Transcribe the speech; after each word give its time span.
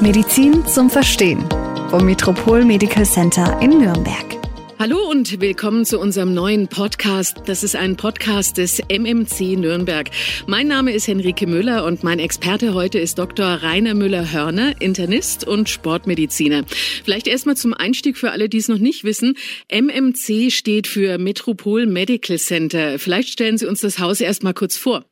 Medizin 0.00 0.64
zum 0.64 0.90
Verstehen 0.90 1.44
vom 1.90 2.06
Metropol 2.06 2.64
Medical 2.64 3.04
Center 3.04 3.60
in 3.60 3.78
Nürnberg. 3.78 4.36
Hallo 4.78 5.10
und 5.10 5.40
willkommen 5.40 5.84
zu 5.84 5.98
unserem 5.98 6.34
neuen 6.34 6.68
Podcast. 6.68 7.38
Das 7.46 7.64
ist 7.64 7.74
ein 7.74 7.96
Podcast 7.96 8.58
des 8.58 8.80
MMC 8.88 9.56
Nürnberg. 9.56 10.08
Mein 10.46 10.68
Name 10.68 10.92
ist 10.92 11.08
Henrike 11.08 11.48
Müller 11.48 11.84
und 11.84 12.04
mein 12.04 12.20
Experte 12.20 12.74
heute 12.74 13.00
ist 13.00 13.18
Dr. 13.18 13.44
Rainer 13.44 13.94
Müller-Hörner, 13.94 14.80
Internist 14.80 15.44
und 15.44 15.68
Sportmediziner. 15.68 16.62
Vielleicht 17.02 17.26
erstmal 17.26 17.56
zum 17.56 17.74
Einstieg 17.74 18.16
für 18.16 18.30
alle, 18.30 18.48
die 18.48 18.58
es 18.58 18.68
noch 18.68 18.78
nicht 18.78 19.02
wissen. 19.02 19.34
MMC 19.68 20.52
steht 20.52 20.86
für 20.86 21.18
Metropol 21.18 21.86
Medical 21.86 22.38
Center. 22.38 23.00
Vielleicht 23.00 23.30
stellen 23.30 23.58
Sie 23.58 23.66
uns 23.66 23.80
das 23.80 23.98
Haus 23.98 24.20
erstmal 24.20 24.54
kurz 24.54 24.76
vor. 24.76 25.04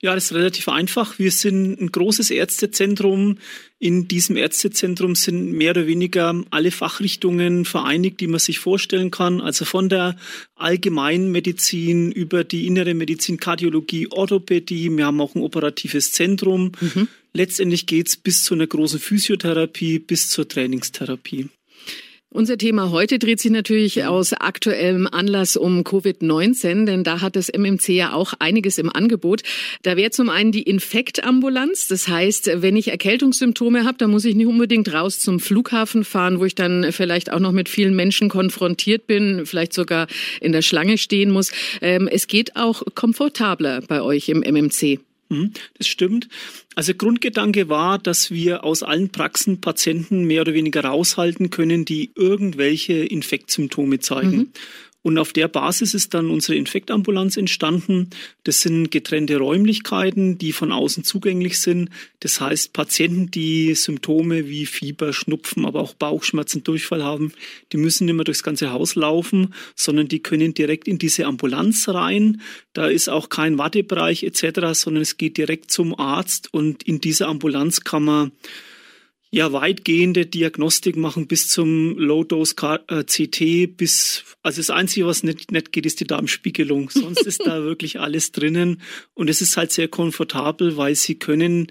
Ja, 0.00 0.14
das 0.14 0.26
ist 0.26 0.34
relativ 0.34 0.68
einfach. 0.68 1.18
Wir 1.18 1.32
sind 1.32 1.80
ein 1.80 1.90
großes 1.90 2.30
Ärztezentrum. 2.30 3.38
In 3.80 4.06
diesem 4.06 4.36
Ärztezentrum 4.36 5.16
sind 5.16 5.52
mehr 5.52 5.72
oder 5.72 5.88
weniger 5.88 6.40
alle 6.50 6.70
Fachrichtungen 6.70 7.64
vereinigt, 7.64 8.20
die 8.20 8.28
man 8.28 8.38
sich 8.38 8.60
vorstellen 8.60 9.10
kann. 9.10 9.40
Also 9.40 9.64
von 9.64 9.88
der 9.88 10.16
Allgemeinmedizin 10.54 12.12
über 12.12 12.44
die 12.44 12.68
innere 12.68 12.94
Medizin, 12.94 13.38
Kardiologie, 13.38 14.06
Orthopädie. 14.08 14.88
Wir 14.96 15.06
haben 15.06 15.20
auch 15.20 15.34
ein 15.34 15.42
operatives 15.42 16.12
Zentrum. 16.12 16.72
Mhm. 16.80 17.08
Letztendlich 17.32 17.86
geht's 17.86 18.16
bis 18.16 18.44
zu 18.44 18.54
einer 18.54 18.68
großen 18.68 19.00
Physiotherapie, 19.00 19.98
bis 19.98 20.30
zur 20.30 20.46
Trainingstherapie. 20.46 21.48
Unser 22.30 22.58
Thema 22.58 22.90
heute 22.90 23.18
dreht 23.18 23.40
sich 23.40 23.50
natürlich 23.50 24.04
aus 24.04 24.34
aktuellem 24.34 25.08
Anlass 25.10 25.56
um 25.56 25.82
Covid-19, 25.82 26.84
denn 26.84 27.02
da 27.02 27.22
hat 27.22 27.36
das 27.36 27.48
MMC 27.48 27.88
ja 27.88 28.12
auch 28.12 28.34
einiges 28.38 28.76
im 28.76 28.94
Angebot. 28.94 29.42
Da 29.82 29.96
wäre 29.96 30.10
zum 30.10 30.28
einen 30.28 30.52
die 30.52 30.62
Infektambulanz. 30.62 31.88
Das 31.88 32.06
heißt, 32.06 32.50
wenn 32.56 32.76
ich 32.76 32.88
Erkältungssymptome 32.88 33.84
habe, 33.84 33.96
dann 33.96 34.10
muss 34.10 34.26
ich 34.26 34.34
nicht 34.34 34.46
unbedingt 34.46 34.92
raus 34.92 35.20
zum 35.20 35.40
Flughafen 35.40 36.04
fahren, 36.04 36.38
wo 36.38 36.44
ich 36.44 36.54
dann 36.54 36.92
vielleicht 36.92 37.32
auch 37.32 37.40
noch 37.40 37.52
mit 37.52 37.70
vielen 37.70 37.96
Menschen 37.96 38.28
konfrontiert 38.28 39.06
bin, 39.06 39.46
vielleicht 39.46 39.72
sogar 39.72 40.06
in 40.42 40.52
der 40.52 40.62
Schlange 40.62 40.98
stehen 40.98 41.30
muss. 41.30 41.50
Ähm, 41.80 42.08
es 42.12 42.26
geht 42.26 42.56
auch 42.56 42.82
komfortabler 42.94 43.80
bei 43.80 44.02
euch 44.02 44.28
im 44.28 44.42
MMC. 44.42 45.00
Mhm, 45.28 45.52
das 45.76 45.86
stimmt. 45.86 46.28
Also 46.74 46.94
Grundgedanke 46.94 47.68
war, 47.68 47.98
dass 47.98 48.30
wir 48.30 48.64
aus 48.64 48.82
allen 48.82 49.10
Praxen 49.10 49.60
Patienten 49.60 50.24
mehr 50.24 50.42
oder 50.42 50.54
weniger 50.54 50.84
raushalten 50.84 51.50
können, 51.50 51.84
die 51.84 52.12
irgendwelche 52.14 52.94
Infektsymptome 52.94 53.98
zeigen. 53.98 54.36
Mhm. 54.36 54.52
Und 55.02 55.16
auf 55.16 55.32
der 55.32 55.46
Basis 55.46 55.94
ist 55.94 56.12
dann 56.12 56.28
unsere 56.28 56.56
Infektambulanz 56.56 57.36
entstanden. 57.36 58.10
Das 58.42 58.60
sind 58.62 58.90
getrennte 58.90 59.38
Räumlichkeiten, 59.38 60.38
die 60.38 60.52
von 60.52 60.72
außen 60.72 61.04
zugänglich 61.04 61.60
sind. 61.60 61.90
Das 62.20 62.40
heißt, 62.40 62.72
Patienten, 62.72 63.30
die 63.30 63.74
Symptome 63.74 64.48
wie 64.48 64.66
Fieber, 64.66 65.12
Schnupfen, 65.12 65.66
aber 65.66 65.80
auch 65.80 65.94
Bauchschmerzen, 65.94 66.64
Durchfall 66.64 67.04
haben, 67.04 67.32
die 67.72 67.76
müssen 67.76 68.06
nicht 68.06 68.16
mehr 68.16 68.24
durchs 68.24 68.42
ganze 68.42 68.72
Haus 68.72 68.96
laufen, 68.96 69.54
sondern 69.76 70.08
die 70.08 70.20
können 70.20 70.52
direkt 70.52 70.88
in 70.88 70.98
diese 70.98 71.26
Ambulanz 71.26 71.88
rein. 71.88 72.40
Da 72.72 72.88
ist 72.88 73.08
auch 73.08 73.28
kein 73.28 73.56
Wartebereich 73.56 74.24
etc., 74.24 74.72
sondern 74.72 75.02
es 75.02 75.16
geht 75.16 75.36
direkt 75.36 75.70
zum 75.70 75.98
Arzt 75.98 76.52
und 76.52 76.82
in 76.82 77.00
dieser 77.00 77.28
Ambulanz 77.28 77.84
kann 77.84 78.04
man 78.04 78.32
ja 79.30 79.52
weitgehende 79.52 80.26
Diagnostik 80.26 80.96
machen 80.96 81.26
bis 81.26 81.48
zum 81.48 81.98
Low-Dose-CT 81.98 83.40
äh, 83.40 83.66
bis, 83.66 84.24
also 84.42 84.60
das 84.60 84.70
Einzige, 84.70 85.06
was 85.06 85.22
nicht, 85.22 85.52
nicht 85.52 85.72
geht, 85.72 85.86
ist 85.86 86.00
die 86.00 86.06
Darmspiegelung. 86.06 86.90
Sonst 86.94 87.26
ist 87.26 87.46
da 87.46 87.62
wirklich 87.62 88.00
alles 88.00 88.32
drinnen 88.32 88.80
und 89.14 89.28
es 89.28 89.40
ist 89.40 89.56
halt 89.56 89.72
sehr 89.72 89.88
komfortabel, 89.88 90.76
weil 90.76 90.94
sie 90.94 91.18
können 91.18 91.70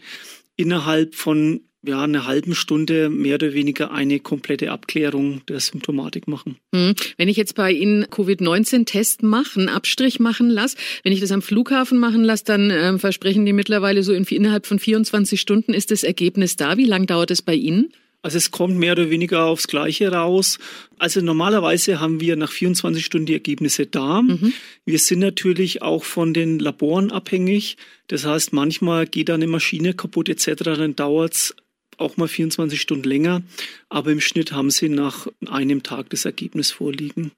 innerhalb 0.55 1.15
von 1.15 1.61
ja, 1.83 2.01
einer 2.01 2.25
halben 2.25 2.55
Stunde 2.55 3.09
mehr 3.09 3.35
oder 3.35 3.53
weniger 3.53 3.91
eine 3.91 4.19
komplette 4.19 4.71
Abklärung 4.71 5.41
der 5.47 5.59
Symptomatik 5.59 6.27
machen. 6.27 6.57
Hm. 6.73 6.95
Wenn 7.17 7.29
ich 7.29 7.37
jetzt 7.37 7.55
bei 7.55 7.71
Ihnen 7.71 8.09
Covid-19-Test 8.09 9.23
mache, 9.23 9.59
einen 9.59 9.69
Abstrich 9.69 10.19
machen 10.19 10.49
lasse, 10.49 10.77
wenn 11.03 11.13
ich 11.13 11.19
das 11.19 11.31
am 11.31 11.41
Flughafen 11.41 11.99
machen 11.99 12.23
lasse, 12.23 12.43
dann 12.45 12.71
äh, 12.71 12.97
versprechen 12.97 13.45
die 13.45 13.53
mittlerweile 13.53 14.03
so 14.03 14.13
in, 14.13 14.23
innerhalb 14.23 14.65
von 14.65 14.79
24 14.79 15.39
Stunden 15.39 15.73
ist 15.73 15.91
das 15.91 16.03
Ergebnis 16.03 16.55
da. 16.55 16.77
Wie 16.77 16.85
lange 16.85 17.05
dauert 17.05 17.31
es 17.31 17.41
bei 17.41 17.53
Ihnen? 17.53 17.93
Also 18.23 18.39
es 18.39 18.51
kommt 18.51 18.77
mehr 18.77 18.93
oder 18.93 19.09
weniger 19.09 19.45
aufs 19.45 19.67
Gleiche 19.67 20.11
raus. 20.11 20.57
Also 20.97 21.21
normalerweise 21.21 21.99
haben 21.99 22.19
wir 22.19 22.35
nach 22.35 22.51
24 22.51 23.05
Stunden 23.05 23.27
die 23.27 23.33
Ergebnisse 23.33 23.85
da. 23.85 24.21
Mhm. 24.21 24.53
Wir 24.85 24.99
sind 24.99 25.19
natürlich 25.19 25.81
auch 25.81 26.03
von 26.03 26.33
den 26.33 26.59
Laboren 26.59 27.11
abhängig. 27.11 27.77
Das 28.07 28.25
heißt, 28.25 28.53
manchmal 28.53 29.05
geht 29.05 29.29
da 29.29 29.35
eine 29.35 29.47
Maschine 29.47 29.93
kaputt 29.93 30.29
etc. 30.29 30.63
Dann 30.63 30.95
dauert 30.95 31.35
es 31.35 31.55
auch 31.97 32.17
mal 32.17 32.27
24 32.27 32.79
Stunden 32.79 33.07
länger, 33.07 33.41
aber 33.89 34.11
im 34.11 34.21
Schnitt 34.21 34.51
haben 34.51 34.69
sie 34.69 34.89
nach 34.89 35.27
einem 35.47 35.83
Tag 35.83 36.09
das 36.09 36.25
Ergebnis 36.25 36.71
vorliegen. 36.71 37.31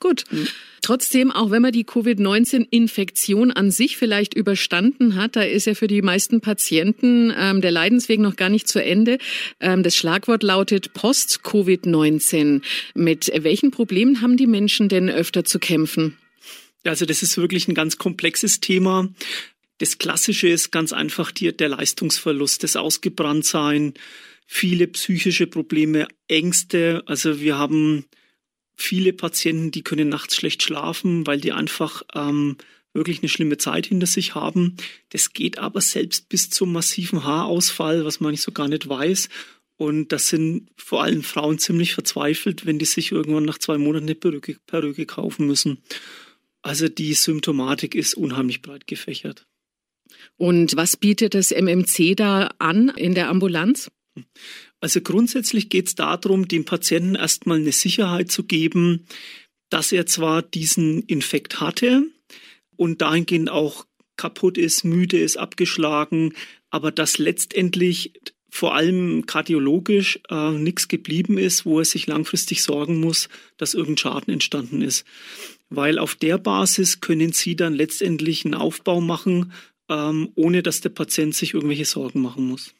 Gut. 0.00 0.24
Mhm. 0.30 0.46
Trotzdem, 0.82 1.32
auch 1.32 1.50
wenn 1.50 1.62
man 1.62 1.72
die 1.72 1.84
Covid-19-Infektion 1.84 3.50
an 3.50 3.70
sich 3.70 3.96
vielleicht 3.96 4.34
überstanden 4.34 5.16
hat, 5.16 5.36
da 5.36 5.42
ist 5.42 5.66
ja 5.66 5.74
für 5.74 5.88
die 5.88 6.02
meisten 6.02 6.40
Patienten 6.40 7.32
ähm, 7.36 7.60
der 7.60 7.70
Leidensweg 7.70 8.20
noch 8.20 8.36
gar 8.36 8.48
nicht 8.48 8.68
zu 8.68 8.82
Ende. 8.82 9.18
Ähm, 9.58 9.82
das 9.82 9.96
Schlagwort 9.96 10.42
lautet 10.42 10.92
Post-Covid-19. 10.92 12.62
Mit 12.94 13.32
welchen 13.34 13.70
Problemen 13.70 14.20
haben 14.20 14.36
die 14.36 14.46
Menschen 14.46 14.88
denn 14.88 15.08
öfter 15.08 15.44
zu 15.44 15.58
kämpfen? 15.58 16.16
Also 16.84 17.04
das 17.04 17.22
ist 17.22 17.36
wirklich 17.36 17.66
ein 17.66 17.74
ganz 17.74 17.98
komplexes 17.98 18.60
Thema. 18.60 19.08
Das 19.78 19.98
Klassische 19.98 20.48
ist 20.48 20.70
ganz 20.70 20.92
einfach 20.92 21.30
die, 21.30 21.54
der 21.54 21.68
Leistungsverlust, 21.68 22.62
das 22.62 22.76
Ausgebranntsein, 22.76 23.94
viele 24.46 24.86
psychische 24.88 25.46
Probleme, 25.46 26.08
Ängste. 26.28 27.02
Also 27.06 27.40
wir 27.40 27.58
haben 27.58 28.06
viele 28.76 29.12
Patienten, 29.12 29.70
die 29.70 29.82
können 29.82 30.08
nachts 30.08 30.36
schlecht 30.36 30.62
schlafen, 30.62 31.26
weil 31.26 31.40
die 31.40 31.52
einfach 31.52 32.02
ähm, 32.14 32.56
wirklich 32.94 33.20
eine 33.20 33.28
schlimme 33.28 33.58
Zeit 33.58 33.86
hinter 33.86 34.06
sich 34.06 34.34
haben. 34.34 34.76
Das 35.10 35.32
geht 35.32 35.58
aber 35.58 35.80
selbst 35.80 36.28
bis 36.28 36.50
zum 36.50 36.72
massiven 36.72 37.24
Haarausfall, 37.24 38.04
was 38.04 38.20
man 38.20 38.30
nicht 38.30 38.42
so 38.42 38.52
gar 38.52 38.68
nicht 38.68 38.88
weiß. 38.88 39.28
Und 39.76 40.10
das 40.10 40.28
sind 40.28 40.70
vor 40.76 41.02
allem 41.02 41.22
Frauen 41.22 41.58
ziemlich 41.58 41.92
verzweifelt, 41.92 42.64
wenn 42.64 42.78
die 42.78 42.86
sich 42.86 43.12
irgendwann 43.12 43.44
nach 43.44 43.58
zwei 43.58 43.76
Monaten 43.76 44.06
eine 44.06 44.14
Perücke, 44.14 44.56
Perücke 44.66 45.04
kaufen 45.04 45.46
müssen. 45.46 45.82
Also 46.62 46.88
die 46.88 47.12
Symptomatik 47.12 47.94
ist 47.94 48.14
unheimlich 48.14 48.62
breit 48.62 48.86
gefächert. 48.86 49.46
Und 50.36 50.76
was 50.76 50.96
bietet 50.96 51.34
das 51.34 51.50
MMC 51.50 52.14
da 52.16 52.50
an 52.58 52.90
in 52.96 53.14
der 53.14 53.28
Ambulanz? 53.28 53.90
Also 54.80 55.00
grundsätzlich 55.00 55.68
geht 55.68 55.88
es 55.88 55.94
darum, 55.94 56.48
dem 56.48 56.64
Patienten 56.64 57.14
erstmal 57.14 57.58
eine 57.58 57.72
Sicherheit 57.72 58.30
zu 58.30 58.44
geben, 58.44 59.06
dass 59.70 59.92
er 59.92 60.06
zwar 60.06 60.42
diesen 60.42 61.02
Infekt 61.02 61.60
hatte 61.60 62.04
und 62.76 63.02
dahingehend 63.02 63.50
auch 63.50 63.86
kaputt 64.16 64.58
ist, 64.58 64.84
müde 64.84 65.18
ist, 65.18 65.36
abgeschlagen, 65.36 66.34
aber 66.70 66.90
dass 66.90 67.18
letztendlich 67.18 68.12
vor 68.48 68.74
allem 68.74 69.26
kardiologisch 69.26 70.20
äh, 70.30 70.52
nichts 70.52 70.88
geblieben 70.88 71.36
ist, 71.36 71.66
wo 71.66 71.80
er 71.80 71.84
sich 71.84 72.06
langfristig 72.06 72.62
sorgen 72.62 73.00
muss, 73.00 73.28
dass 73.58 73.74
irgendein 73.74 73.98
Schaden 73.98 74.32
entstanden 74.32 74.80
ist. 74.80 75.04
Weil 75.68 75.98
auf 75.98 76.14
der 76.14 76.38
Basis 76.38 77.00
können 77.00 77.32
Sie 77.32 77.56
dann 77.56 77.74
letztendlich 77.74 78.44
einen 78.44 78.54
Aufbau 78.54 79.00
machen, 79.00 79.52
ähm, 79.88 80.30
ohne 80.34 80.62
dass 80.62 80.80
der 80.80 80.90
Patient 80.90 81.34
sich 81.34 81.54
irgendwelche 81.54 81.84
Sorgen 81.84 82.20
machen 82.20 82.46
muss. 82.46 82.74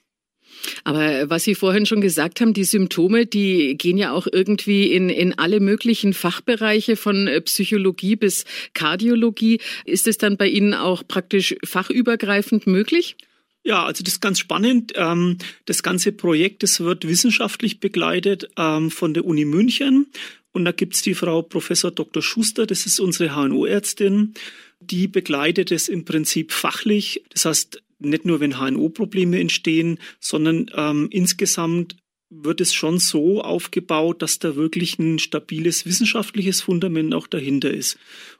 Aber 0.84 1.28
was 1.28 1.44
Sie 1.44 1.55
vorhin 1.55 1.87
schon 1.87 2.00
gesagt 2.00 2.41
haben, 2.41 2.55
die 2.55 2.65
Symptome, 2.65 3.27
die 3.27 3.77
gehen 3.77 3.99
ja 3.99 4.12
auch 4.12 4.27
irgendwie 4.31 4.93
in, 4.93 5.09
in 5.09 5.39
alle 5.39 5.61
möglichen 5.61 6.15
Fachbereiche 6.15 6.97
von 6.97 7.27
äh, 7.27 7.41
Psychologie 7.43 8.16
bis 8.16 8.45
Kardiologie. 8.75 9.61
Ist 9.84 10.06
es 10.06 10.19
dann 10.19 10.37
bei 10.37 10.49
Ihnen 10.49 10.75
auch 10.75 11.03
praktisch 11.06 11.55
fachübergreifend 11.65 12.66
möglich? 12.66 13.16
Ja, 13.65 13.84
also 13.84 14.05
das 14.05 14.15
ist 14.15 14.21
ganz 14.21 14.39
spannend. 14.39 14.93
Ähm, 14.95 15.39
das 15.65 15.83
ganze 15.83 16.12
Projekt, 16.12 16.62
das 16.62 16.80
wird 16.80 17.07
wissenschaftlich 17.07 17.80
begleitet 17.80 18.48
ähm, 18.57 18.91
von 18.91 19.13
der 19.13 19.25
Uni 19.25 19.45
München. 19.45 20.07
Und 20.53 20.65
da 20.65 20.72
gibt's 20.72 21.03
die 21.03 21.15
Frau 21.15 21.42
Professor 21.42 21.91
Dr. 21.91 22.22
Schuster, 22.22 22.65
das 22.65 22.86
ist 22.86 22.98
unsere 22.98 23.34
HNO-Ärztin 23.34 24.34
die 24.81 25.09
begleitet 25.09 25.73
es 25.73 25.89
im 25.89 26.05
Prinzip 26.05 26.53
fachlich. 26.53 27.25
Das 27.31 27.45
heißt, 27.45 27.83
nicht 27.99 28.25
nur 28.25 28.41
wenn 28.41 28.59
HNO-Probleme 28.59 29.41
entstehen, 29.41 29.99
sondern 30.21 30.71
ähm, 30.75 31.09
insgesamt 31.11 31.97
wird 32.28 32.61
es 32.61 32.75
schon 32.75 32.99
so 32.99 33.41
aufgebaut, 33.41 34.21
dass 34.21 34.39
da 34.39 34.57
wirklich 34.57 34.99
ein 34.99 35.19
stabiles 35.19 35.87
wissenschaftliches 35.87 36.61
Fundament 36.61 37.15
auch 37.15 37.27
dahinter 37.27 37.71
ist. 37.71 37.99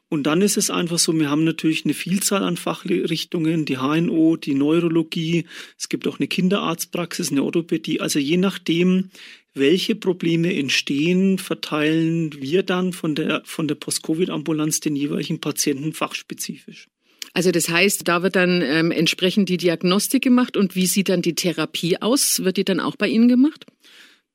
Und 0.09 0.25
dann 0.25 0.41
ist 0.41 0.57
es 0.57 0.71
einfach 0.71 0.99
so, 0.99 1.13
wir 1.19 1.31
haben 1.31 1.45
natürlich 1.45 1.85
eine 1.85 1.95
Vielzahl 1.95 2.43
an 2.43 2.57
Fachrichtungen, 2.57 3.65
die 3.65 3.79
HNO, 3.79 4.37
die 4.37 4.55
Neurologie, 4.55 5.47
es 5.79 5.89
gibt 5.89 6.07
auch 6.07 6.19
eine 6.19 6.29
Kinderarztpraxis, 6.29 7.33
eine 7.33 7.43
Orthopädie. 7.43 8.01
Also 8.01 8.19
je 8.19 8.37
nachdem, 8.37 9.11
welche 9.57 9.95
Probleme 9.95 10.55
entstehen, 10.55 11.39
verteilen 11.39 12.41
wir 12.41 12.63
dann 12.63 12.93
von 12.93 13.15
der, 13.15 13.43
von 13.45 13.67
der 13.69 13.75
Post-Covid-Ambulanz 13.75 14.81
den 14.81 14.97
jeweiligen 14.97 15.41
Patienten 15.41 15.93
fachspezifisch. 15.93 16.89
Also 17.33 17.51
das 17.51 17.69
heißt, 17.69 18.09
da 18.09 18.23
wird 18.23 18.37
dann 18.37 18.63
ähm, 18.63 18.91
entsprechend 18.91 19.49
die 19.49 19.59
Diagnostik 19.59 20.23
gemacht 20.23 20.57
und 20.57 20.75
wie 20.75 20.87
sieht 20.87 21.09
dann 21.09 21.23
die 21.23 21.35
Therapie 21.35 22.01
aus? 22.01 22.45
Wird 22.45 22.57
die 22.57 22.65
dann 22.65 22.81
auch 22.81 22.97
bei 22.97 23.09
Ihnen 23.09 23.29
gemacht? 23.29 23.67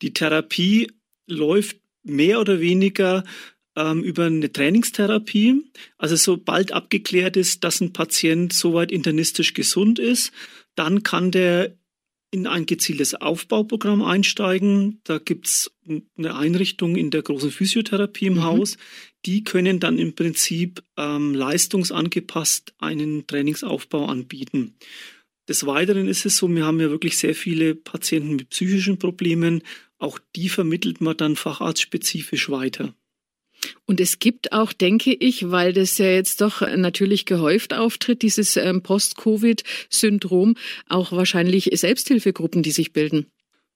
Die 0.01 0.13
Therapie 0.13 0.91
läuft 1.27 1.77
mehr 2.03 2.39
oder 2.39 2.59
weniger 2.59 3.23
ähm, 3.75 4.03
über 4.03 4.25
eine 4.25 4.51
Trainingstherapie. 4.51 5.63
Also 5.97 6.15
sobald 6.15 6.73
abgeklärt 6.73 7.37
ist, 7.37 7.63
dass 7.63 7.81
ein 7.81 7.93
Patient 7.93 8.53
soweit 8.53 8.91
internistisch 8.91 9.53
gesund 9.53 9.99
ist, 9.99 10.31
dann 10.75 11.03
kann 11.03 11.31
der 11.31 11.75
in 12.31 12.47
ein 12.47 12.65
gezieltes 12.65 13.13
Aufbauprogramm 13.13 14.01
einsteigen. 14.01 15.01
Da 15.03 15.19
gibt's 15.19 15.71
eine 16.17 16.35
Einrichtung 16.35 16.95
in 16.95 17.11
der 17.11 17.21
großen 17.21 17.51
Physiotherapie 17.51 18.27
im 18.27 18.35
mhm. 18.35 18.43
Haus. 18.43 18.77
Die 19.25 19.43
können 19.43 19.79
dann 19.79 19.99
im 19.99 20.15
Prinzip 20.15 20.81
ähm, 20.97 21.35
leistungsangepasst 21.35 22.73
einen 22.79 23.27
Trainingsaufbau 23.27 24.05
anbieten. 24.05 24.75
Des 25.49 25.65
Weiteren 25.65 26.07
ist 26.07 26.25
es 26.25 26.37
so, 26.37 26.47
wir 26.47 26.65
haben 26.65 26.79
ja 26.79 26.89
wirklich 26.89 27.17
sehr 27.17 27.35
viele 27.35 27.75
Patienten 27.75 28.37
mit 28.37 28.49
psychischen 28.49 28.97
Problemen. 28.97 29.63
Auch 29.97 30.17
die 30.35 30.47
vermittelt 30.47 31.01
man 31.01 31.17
dann 31.17 31.35
facharztspezifisch 31.35 32.49
weiter. 32.49 32.95
Und 33.85 33.99
es 33.99 34.19
gibt 34.19 34.53
auch, 34.53 34.73
denke 34.73 35.13
ich, 35.13 35.51
weil 35.51 35.73
das 35.73 35.97
ja 35.97 36.07
jetzt 36.07 36.41
doch 36.41 36.61
natürlich 36.61 37.25
gehäuft 37.25 37.73
auftritt, 37.73 38.21
dieses 38.21 38.57
ähm, 38.57 38.81
Post-Covid-Syndrom, 38.81 40.55
auch 40.87 41.11
wahrscheinlich 41.11 41.69
Selbsthilfegruppen, 41.73 42.63
die 42.63 42.71
sich 42.71 42.93
bilden. 42.93 43.27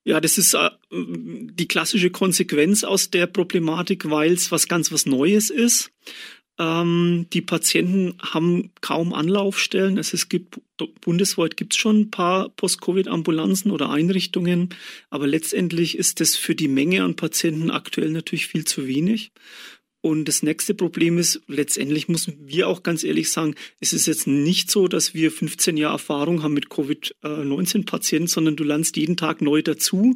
Ja, 0.05 0.21
das 0.21 0.37
ist 0.37 0.53
äh, 0.53 0.69
die 0.91 1.67
klassische 1.67 2.11
Konsequenz 2.11 2.83
aus 2.83 3.09
der 3.09 3.25
Problematik, 3.25 4.09
weil 4.09 4.33
es 4.33 4.51
was 4.51 4.67
ganz 4.67 4.91
was 4.91 5.05
Neues 5.05 5.49
ist. 5.49 5.91
Ähm, 6.57 7.27
die 7.33 7.41
Patienten 7.41 8.15
haben 8.21 8.71
kaum 8.81 9.13
Anlaufstellen. 9.13 9.97
Also 9.97 10.15
es 10.15 10.29
gibt 10.29 10.59
bundesweit 11.01 11.55
gibt 11.55 11.73
es 11.73 11.79
schon 11.79 12.01
ein 12.01 12.11
paar 12.11 12.49
Post-Covid-Ambulanzen 12.49 13.71
oder 13.71 13.89
Einrichtungen, 13.89 14.69
aber 15.09 15.25
letztendlich 15.25 15.97
ist 15.97 16.19
das 16.19 16.35
für 16.35 16.55
die 16.55 16.67
Menge 16.67 17.03
an 17.03 17.15
Patienten 17.15 17.71
aktuell 17.71 18.09
natürlich 18.09 18.47
viel 18.47 18.65
zu 18.65 18.87
wenig. 18.87 19.31
Und 20.05 20.25
das 20.25 20.43
nächste 20.43 20.75
Problem 20.75 21.17
ist, 21.17 21.41
letztendlich 21.47 22.07
müssen 22.07 22.37
wir 22.45 22.67
auch 22.67 22.83
ganz 22.83 23.03
ehrlich 23.03 23.31
sagen, 23.31 23.55
es 23.79 23.91
ist 23.91 24.05
jetzt 24.05 24.27
nicht 24.27 24.69
so, 24.69 24.87
dass 24.87 25.15
wir 25.15 25.31
15 25.31 25.77
Jahre 25.77 25.93
Erfahrung 25.93 26.43
haben 26.43 26.53
mit 26.53 26.69
Covid-19-Patienten, 26.69 28.27
sondern 28.27 28.55
du 28.55 28.63
lernst 28.63 28.97
jeden 28.97 29.17
Tag 29.17 29.41
neu 29.41 29.63
dazu, 29.63 30.15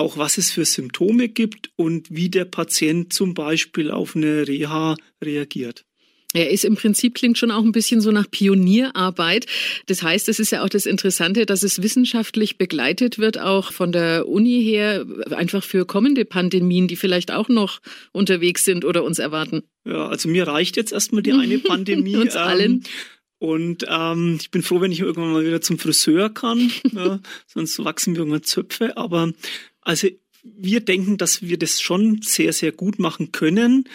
auch 0.00 0.16
was 0.16 0.38
es 0.38 0.50
für 0.50 0.64
Symptome 0.64 1.28
gibt 1.28 1.70
und 1.76 2.08
wie 2.10 2.30
der 2.30 2.46
Patient 2.46 3.12
zum 3.12 3.34
Beispiel 3.34 3.90
auf 3.90 4.16
eine 4.16 4.48
Reha 4.48 4.96
reagiert. 5.22 5.84
Er 6.32 6.50
ist 6.50 6.64
im 6.64 6.76
Prinzip 6.76 7.16
klingt 7.16 7.38
schon 7.38 7.50
auch 7.50 7.64
ein 7.64 7.72
bisschen 7.72 8.00
so 8.00 8.12
nach 8.12 8.30
Pionierarbeit. 8.30 9.46
Das 9.86 10.02
heißt, 10.02 10.28
es 10.28 10.38
ist 10.38 10.52
ja 10.52 10.62
auch 10.62 10.68
das 10.68 10.86
Interessante, 10.86 11.44
dass 11.44 11.64
es 11.64 11.82
wissenschaftlich 11.82 12.56
begleitet 12.56 13.18
wird, 13.18 13.38
auch 13.40 13.72
von 13.72 13.90
der 13.90 14.28
Uni 14.28 14.62
her, 14.62 15.04
einfach 15.30 15.64
für 15.64 15.84
kommende 15.86 16.24
Pandemien, 16.24 16.86
die 16.86 16.96
vielleicht 16.96 17.32
auch 17.32 17.48
noch 17.48 17.80
unterwegs 18.12 18.64
sind 18.64 18.84
oder 18.84 19.02
uns 19.02 19.18
erwarten. 19.18 19.64
Ja, 19.84 20.06
also 20.06 20.28
mir 20.28 20.46
reicht 20.46 20.76
jetzt 20.76 20.92
erstmal 20.92 21.22
die 21.22 21.32
eine 21.32 21.58
Pandemie. 21.58 22.16
uns 22.16 22.36
ähm, 22.36 22.40
allen. 22.40 22.84
Und 23.40 23.86
ähm, 23.88 24.36
ich 24.38 24.50
bin 24.50 24.62
froh, 24.62 24.82
wenn 24.82 24.92
ich 24.92 25.00
irgendwann 25.00 25.32
mal 25.32 25.44
wieder 25.44 25.62
zum 25.62 25.78
Friseur 25.78 26.28
kann. 26.28 26.70
ja, 26.92 27.20
sonst 27.46 27.82
wachsen 27.82 28.12
mir 28.12 28.18
irgendwann 28.18 28.42
Zöpfe. 28.42 28.98
Aber 28.98 29.32
also 29.82 30.08
wir 30.42 30.80
denken, 30.80 31.16
dass 31.16 31.42
wir 31.42 31.58
das 31.58 31.80
schon 31.80 32.22
sehr, 32.22 32.52
sehr 32.52 32.72
gut 32.72 32.98
machen 32.98 33.32
können. 33.32 33.88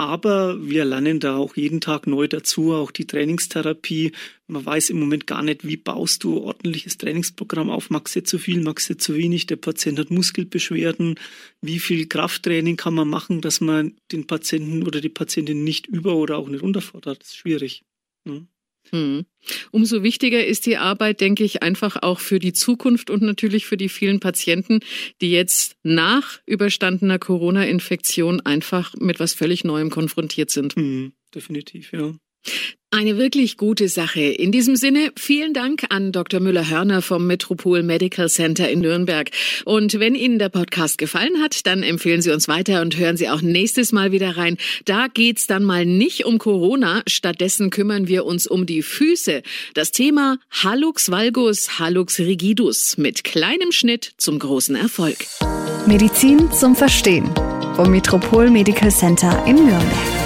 Aber 0.00 0.66
wir 0.66 0.86
lernen 0.86 1.20
da 1.20 1.36
auch 1.36 1.56
jeden 1.56 1.82
Tag 1.82 2.06
neu 2.06 2.26
dazu, 2.26 2.72
auch 2.72 2.90
die 2.90 3.06
Trainingstherapie. 3.06 4.12
Man 4.46 4.64
weiß 4.64 4.88
im 4.88 4.98
Moment 4.98 5.26
gar 5.26 5.42
nicht, 5.42 5.66
wie 5.66 5.76
baust 5.76 6.24
du 6.24 6.38
ordentliches 6.38 6.96
Trainingsprogramm 6.96 7.68
auf. 7.68 7.90
Magst 7.90 8.16
du 8.16 8.22
zu 8.22 8.38
viel, 8.38 8.62
magst 8.62 8.88
du 8.88 8.96
zu 8.96 9.14
wenig? 9.14 9.44
Der 9.44 9.56
Patient 9.56 9.98
hat 9.98 10.10
Muskelbeschwerden. 10.10 11.16
Wie 11.60 11.78
viel 11.78 12.06
Krafttraining 12.06 12.78
kann 12.78 12.94
man 12.94 13.08
machen, 13.08 13.42
dass 13.42 13.60
man 13.60 13.94
den 14.10 14.26
Patienten 14.26 14.84
oder 14.84 15.02
die 15.02 15.10
Patientin 15.10 15.64
nicht 15.64 15.86
über- 15.86 16.16
oder 16.16 16.38
auch 16.38 16.48
nicht 16.48 16.62
unterfordert? 16.62 17.20
Das 17.20 17.28
ist 17.28 17.36
schwierig. 17.36 17.84
Ne? 18.24 18.46
Hm. 18.90 19.24
Umso 19.70 20.02
wichtiger 20.02 20.44
ist 20.44 20.66
die 20.66 20.76
Arbeit, 20.76 21.20
denke 21.20 21.44
ich, 21.44 21.62
einfach 21.62 21.96
auch 22.02 22.20
für 22.20 22.38
die 22.38 22.52
Zukunft 22.52 23.10
und 23.10 23.22
natürlich 23.22 23.66
für 23.66 23.76
die 23.76 23.88
vielen 23.88 24.20
Patienten, 24.20 24.80
die 25.20 25.30
jetzt 25.30 25.76
nach 25.82 26.40
überstandener 26.46 27.18
Corona-Infektion 27.18 28.40
einfach 28.40 28.94
mit 28.98 29.20
was 29.20 29.32
völlig 29.32 29.64
Neuem 29.64 29.90
konfrontiert 29.90 30.50
sind. 30.50 30.76
Hm, 30.76 31.12
definitiv, 31.34 31.92
ja. 31.92 32.14
Eine 32.92 33.18
wirklich 33.18 33.56
gute 33.56 33.88
Sache. 33.88 34.20
In 34.20 34.50
diesem 34.50 34.74
Sinne 34.74 35.12
vielen 35.16 35.54
Dank 35.54 35.84
an 35.90 36.10
Dr. 36.10 36.40
Müller-Hörner 36.40 37.02
vom 37.02 37.24
Metropol 37.24 37.84
Medical 37.84 38.28
Center 38.28 38.68
in 38.68 38.80
Nürnberg. 38.80 39.30
Und 39.64 40.00
wenn 40.00 40.16
Ihnen 40.16 40.40
der 40.40 40.48
Podcast 40.48 40.98
gefallen 40.98 41.40
hat, 41.40 41.66
dann 41.68 41.84
empfehlen 41.84 42.20
Sie 42.20 42.32
uns 42.32 42.48
weiter 42.48 42.80
und 42.80 42.96
hören 42.96 43.16
Sie 43.16 43.28
auch 43.28 43.42
nächstes 43.42 43.92
Mal 43.92 44.10
wieder 44.10 44.36
rein. 44.36 44.56
Da 44.86 45.06
geht's 45.06 45.46
dann 45.46 45.62
mal 45.62 45.86
nicht 45.86 46.24
um 46.24 46.38
Corona. 46.38 47.02
Stattdessen 47.06 47.70
kümmern 47.70 48.08
wir 48.08 48.24
uns 48.24 48.48
um 48.48 48.66
die 48.66 48.82
Füße. 48.82 49.42
Das 49.74 49.92
Thema 49.92 50.38
Hallux 50.50 51.12
valgus, 51.12 51.78
Hallux 51.78 52.18
rigidus 52.18 52.98
mit 52.98 53.22
kleinem 53.22 53.70
Schnitt 53.70 54.14
zum 54.16 54.40
großen 54.40 54.74
Erfolg. 54.74 55.18
Medizin 55.86 56.50
zum 56.50 56.74
Verstehen 56.74 57.32
vom 57.76 57.92
Metropol 57.92 58.50
Medical 58.50 58.90
Center 58.90 59.44
in 59.46 59.54
Nürnberg. 59.54 60.19